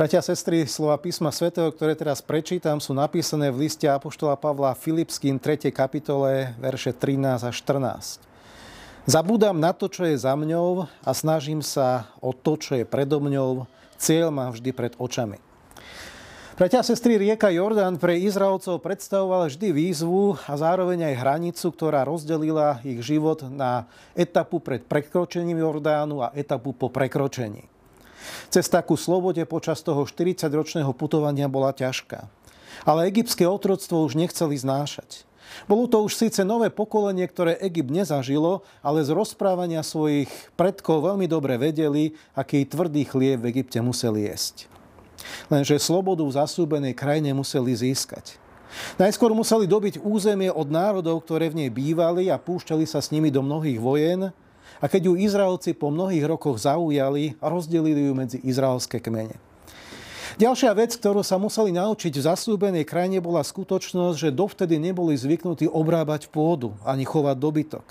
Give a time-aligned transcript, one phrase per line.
[0.00, 4.72] Bratia a sestry, slova písma svätého, ktoré teraz prečítam, sú napísané v liste Apoštola Pavla
[4.72, 5.68] Filipským 3.
[5.68, 8.16] kapitole, verše 13 a 14.
[9.04, 13.20] Zabúdam na to, čo je za mňou a snažím sa o to, čo je predo
[13.20, 13.68] mňou.
[14.00, 15.36] Cieľ mám vždy pred očami.
[16.56, 22.08] Bratia a sestry, rieka Jordán pre Izraelcov predstavovala vždy výzvu a zároveň aj hranicu, ktorá
[22.08, 23.84] rozdelila ich život na
[24.16, 27.68] etapu pred prekročením Jordánu a etapu po prekročení.
[28.52, 32.26] Cesta ku slobode počas toho 40-ročného putovania bola ťažká.
[32.88, 35.28] Ale egyptské otroctvo už nechceli znášať.
[35.66, 41.26] Bolo to už síce nové pokolenie, ktoré Egypt nezažilo, ale z rozprávania svojich predkov veľmi
[41.26, 44.70] dobre vedeli, aký tvrdý chlieb v Egypte museli jesť.
[45.50, 48.38] Lenže slobodu v zasúbenej krajine museli získať.
[48.96, 53.28] Najskôr museli dobiť územie od národov, ktoré v nej bývali a púšťali sa s nimi
[53.28, 54.30] do mnohých vojen,
[54.80, 59.36] a keď ju Izraelci po mnohých rokoch zaujali, rozdelili ju medzi izraelské kmene.
[60.40, 65.68] Ďalšia vec, ktorú sa museli naučiť v zasľúbenej krajine, bola skutočnosť, že dovtedy neboli zvyknutí
[65.68, 67.84] obrábať pôdu ani chovať dobytok.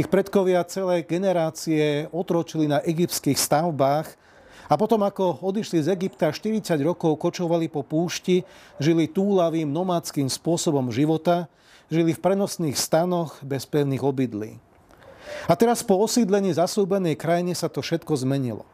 [0.00, 4.08] Ich predkovia celé generácie otročili na egyptských stavbách
[4.72, 8.40] a potom, ako odišli z Egypta 40 rokov, kočovali po púšti,
[8.80, 11.44] žili túlavým nomádským spôsobom života,
[11.92, 14.71] žili v prenosných stanoch bez pevných obydlí.
[15.46, 18.66] A teraz po osídlení zasúbenej krajine sa to všetko zmenilo.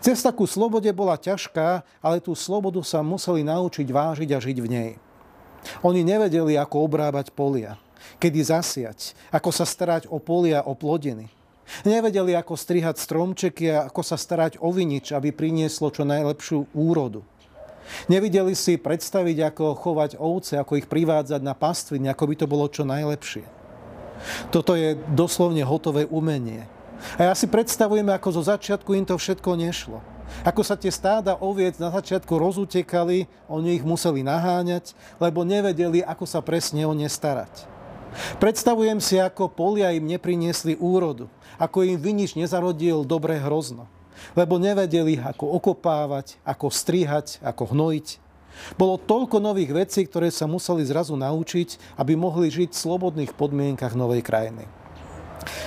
[0.00, 4.68] Cesta ku slobode bola ťažká, ale tú slobodu sa museli naučiť vážiť a žiť v
[4.68, 4.92] nej.
[5.84, 7.76] Oni nevedeli, ako obrábať polia,
[8.20, 11.28] kedy zasiať, ako sa starať o polia, o plodiny.
[11.86, 17.22] Nevedeli, ako strihať stromčeky a ako sa starať o vinič, aby prinieslo čo najlepšiu úrodu.
[18.06, 22.66] Nevideli si predstaviť, ako chovať ovce, ako ich privádzať na pastviny, ako by to bolo
[22.70, 23.59] čo najlepšie.
[24.52, 26.68] Toto je doslovne hotové umenie.
[27.16, 30.04] A ja si predstavujem, ako zo začiatku im to všetko nešlo.
[30.46, 36.24] Ako sa tie stáda oviec na začiatku rozutekali, oni ich museli naháňať, lebo nevedeli, ako
[36.24, 37.66] sa presne o ne starať.
[38.42, 43.86] Predstavujem si, ako polia im nepriniesli úrodu, ako im vinič nezarodil dobré hrozno,
[44.34, 48.29] lebo nevedeli, ako okopávať, ako strihať, ako hnojiť.
[48.76, 53.96] Bolo toľko nových vecí, ktoré sa museli zrazu naučiť, aby mohli žiť v slobodných podmienkach
[53.96, 54.64] novej krajiny.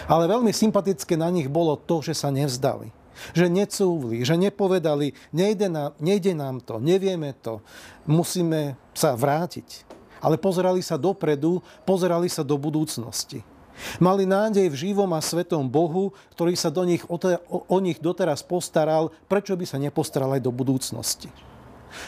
[0.05, 2.93] Ale veľmi sympatické na nich bolo to, že sa nevzdali.
[3.37, 7.61] Že necúvli, že nepovedali, nejde, na, nejde nám to, nevieme to,
[8.09, 9.85] musíme sa vrátiť.
[10.17, 13.45] Ale pozerali sa dopredu, pozerali sa do budúcnosti.
[13.97, 17.17] Mali nádej v živom a svetom Bohu, ktorý sa do nich, o,
[17.49, 21.29] o nich doteraz postaral, prečo by sa nepostaral aj do budúcnosti.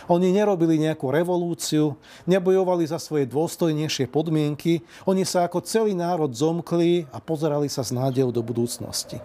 [0.09, 7.09] Oni nerobili nejakú revolúciu, nebojovali za svoje dôstojnejšie podmienky, oni sa ako celý národ zomkli
[7.09, 9.22] a pozerali sa s nádejou do budúcnosti.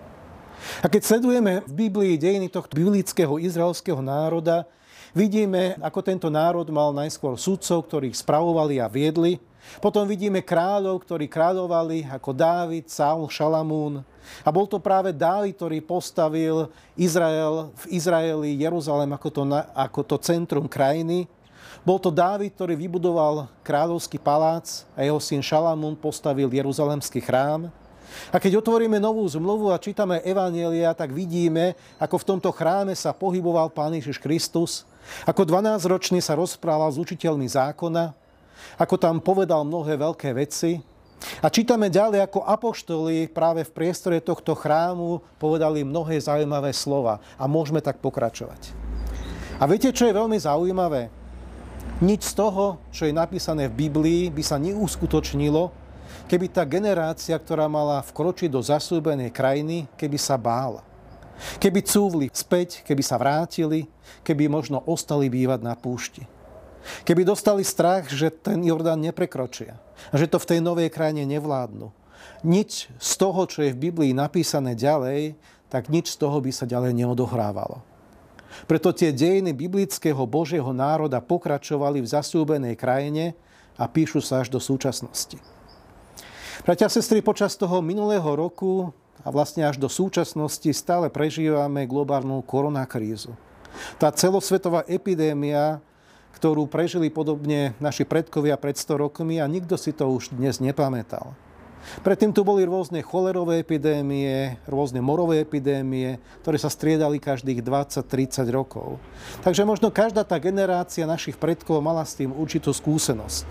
[0.85, 4.69] A keď sledujeme v Biblii dejiny tohto biblického izraelského národa,
[5.17, 9.41] vidíme, ako tento národ mal najskôr sudcov, ktorých spravovali a viedli,
[9.79, 14.03] potom vidíme kráľov, ktorí kráľovali ako Dávid, Saul, Šalamún.
[14.45, 19.43] A bol to práve Dávid, ktorý postavil Izrael, v Izraeli Jeruzalém ako to,
[19.75, 21.31] ako to centrum krajiny.
[21.81, 27.73] Bol to Dávid, ktorý vybudoval kráľovský palác a jeho syn Šalamún postavil Jeruzalemský chrám.
[28.35, 33.15] A keď otvoríme novú zmluvu a čítame Evanielia, tak vidíme, ako v tomto chráme sa
[33.15, 34.85] pohyboval Pán Ježiš Kristus,
[35.25, 38.13] ako 12-ročný sa rozprával s učiteľmi zákona,
[38.79, 40.81] ako tam povedal mnohé veľké veci.
[41.45, 47.21] A čítame ďalej, ako apoštoli práve v priestore tohto chrámu povedali mnohé zaujímavé slova.
[47.37, 48.73] A môžeme tak pokračovať.
[49.61, 51.13] A viete, čo je veľmi zaujímavé?
[52.01, 55.69] Nič z toho, čo je napísané v Biblii, by sa neuskutočnilo,
[56.33, 60.81] keby tá generácia, ktorá mala vkročiť do zasúbenej krajiny, keby sa bála.
[61.61, 63.85] Keby cúvli späť, keby sa vrátili,
[64.25, 66.25] keby možno ostali bývať na púšti.
[67.05, 69.79] Keby dostali strach, že ten Jordán neprekročia
[70.13, 71.93] že to v tej novej krajine nevládnu.
[72.41, 75.37] Nič z toho, čo je v Biblii napísané ďalej,
[75.69, 77.85] tak nič z toho by sa ďalej neodohrávalo.
[78.67, 83.39] Preto tie dejiny biblického Božieho národa pokračovali v zasúbenej krajine
[83.79, 85.39] a píšu sa až do súčasnosti.
[86.67, 88.93] Bratia a sestry, počas toho minulého roku
[89.25, 93.33] a vlastne až do súčasnosti stále prežívame globálnu koronakrízu.
[93.97, 95.79] Tá celosvetová epidémia
[96.37, 101.35] ktorú prežili podobne naši predkovia pred 100 rokmi a nikto si to už dnes nepamätal.
[102.05, 109.01] Predtým tu boli rôzne cholerové epidémie, rôzne morové epidémie, ktoré sa striedali každých 20-30 rokov.
[109.41, 113.49] Takže možno každá tá generácia našich predkov mala s tým určitú skúsenosť.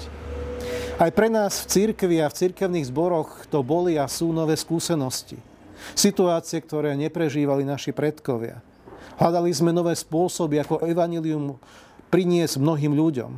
[0.99, 5.39] Aj pre nás v cirkvi a v cirkevných zboroch to boli a sú nové skúsenosti.
[5.95, 8.59] Situácie, ktoré neprežívali naši predkovia.
[9.15, 11.55] Hľadali sme nové spôsoby, ako evanilium
[12.09, 13.31] priniesť mnohým ľuďom.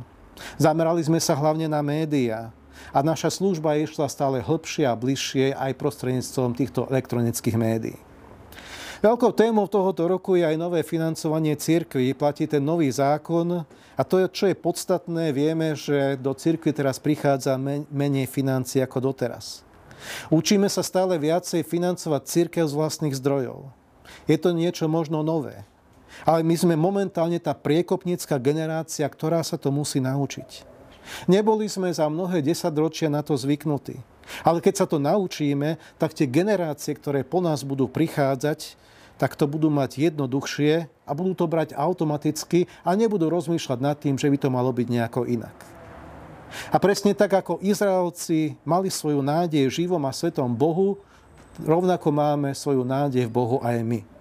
[0.58, 2.50] Zamerali sme sa hlavne na médiá,
[2.90, 7.96] a naša služba išla stále hlbšie a bližšie aj prostredníctvom týchto elektronických médií.
[9.02, 12.14] Veľkou témou tohoto roku je aj nové financovanie cirkvi.
[12.14, 13.66] Platí ten nový zákon
[13.98, 17.58] a to, čo je podstatné, vieme, že do cirkvi teraz prichádza
[17.90, 19.66] menej financií ako doteraz.
[20.30, 23.74] Učíme sa stále viacej financovať církev z vlastných zdrojov.
[24.30, 25.66] Je to niečo možno nové.
[26.28, 30.68] Ale my sme momentálne tá priekopnícka generácia, ktorá sa to musí naučiť.
[31.26, 33.98] Neboli sme za mnohé desaťročia na to zvyknutí.
[34.46, 38.78] Ale keď sa to naučíme, tak tie generácie, ktoré po nás budú prichádzať,
[39.18, 44.16] tak to budú mať jednoduchšie a budú to brať automaticky a nebudú rozmýšľať nad tým,
[44.18, 45.54] že by to malo byť nejako inak.
[46.68, 51.00] A presne tak, ako Izraelci mali svoju nádej živom a svetom Bohu,
[51.60, 54.11] rovnako máme svoju nádej v Bohu aj my.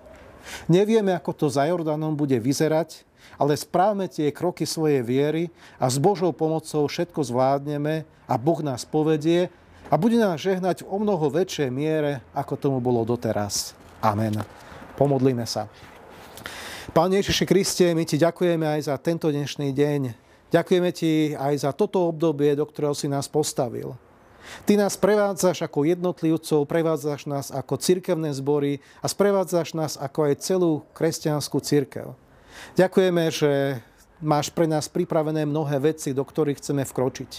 [0.66, 3.04] Nevieme, ako to za Jordánom bude vyzerať,
[3.42, 5.44] ale správme tie kroky svojej viery
[5.82, 9.50] a s Božou pomocou všetko zvládneme a Boh nás povedie
[9.92, 13.74] a bude nás žehnať v o mnoho väčšej miere, ako tomu bolo doteraz.
[14.00, 14.40] Amen.
[14.96, 15.68] Pomodlíme sa.
[16.92, 20.02] Pán Ježiši Kriste, my Ti ďakujeme aj za tento dnešný deň.
[20.52, 23.96] Ďakujeme Ti aj za toto obdobie, do ktorého si nás postavil.
[24.66, 30.34] Ty nás prevádzaš ako jednotlivcov, prevádzaš nás ako cirkevné zbory a sprevádzaš nás ako aj
[30.42, 32.14] celú kresťanskú cirkev.
[32.78, 33.82] Ďakujeme, že
[34.22, 37.32] máš pre nás pripravené mnohé veci, do ktorých chceme vkročiť.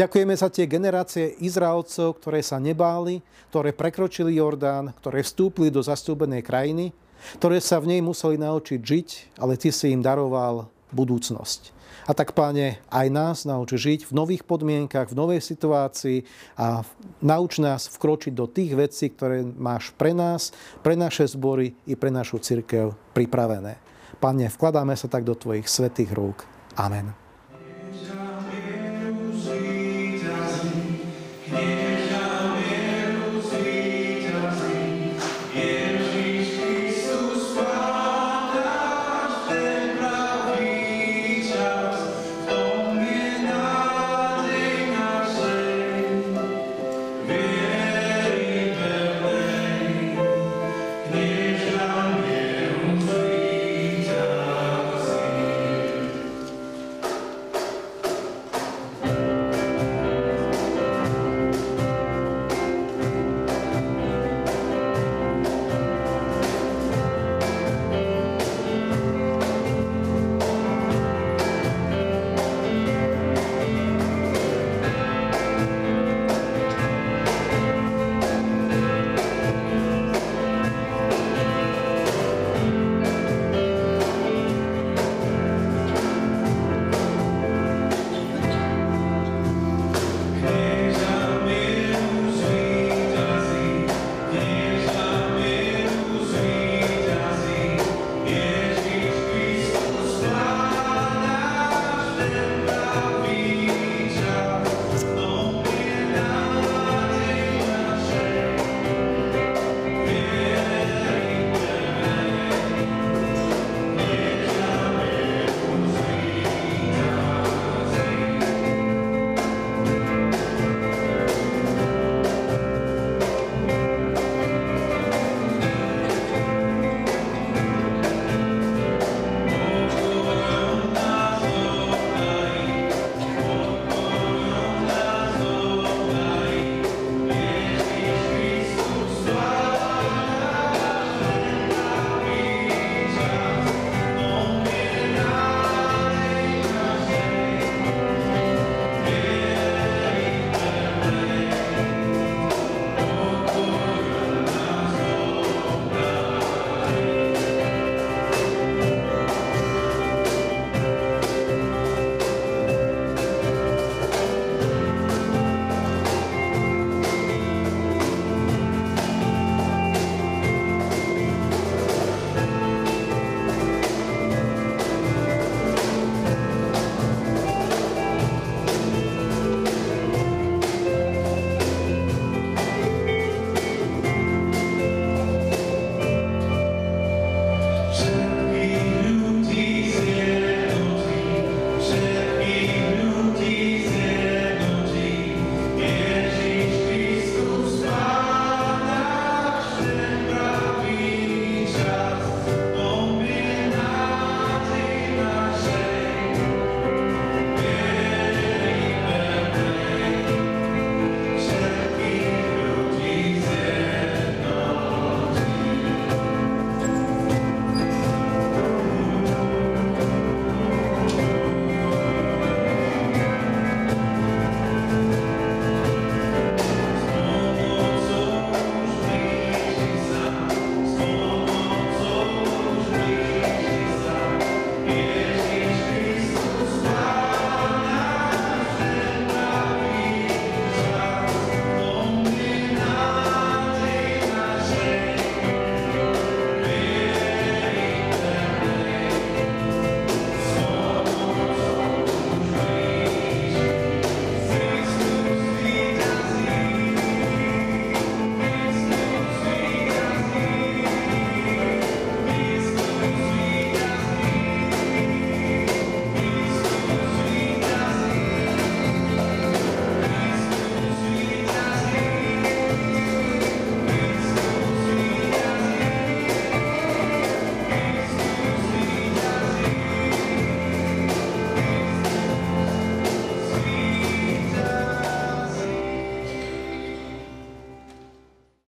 [0.00, 3.20] Ďakujeme za tie generácie Izraelcov, ktoré sa nebáli,
[3.52, 6.96] ktoré prekročili Jordán, ktoré vstúpili do zastúbenej krajiny,
[7.38, 9.08] ktoré sa v nej museli naučiť žiť,
[9.38, 11.82] ale ty si im daroval budúcnosť.
[12.02, 16.26] A tak, páne, aj nás nauč žiť v nových podmienkach, v novej situácii
[16.58, 16.82] a
[17.22, 20.50] nauč nás vkročiť do tých vecí, ktoré máš pre nás,
[20.82, 23.78] pre naše zbory i pre našu cirkev pripravené.
[24.18, 26.42] Pane, vkladáme sa tak do Tvojich svetých rúk.
[26.74, 27.21] Amen.